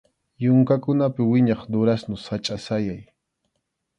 [0.43, 3.01] Yunkakunapi wiñaq durazno sachʼa sayay.